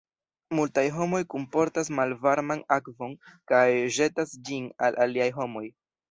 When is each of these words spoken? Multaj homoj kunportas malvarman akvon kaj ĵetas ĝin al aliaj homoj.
Multaj 0.59 0.83
homoj 0.99 1.17
kunportas 1.33 1.91
malvarman 1.99 2.63
akvon 2.75 3.13
kaj 3.51 3.61
ĵetas 3.97 4.33
ĝin 4.49 4.65
al 4.89 4.97
aliaj 5.05 5.29
homoj. 5.37 5.63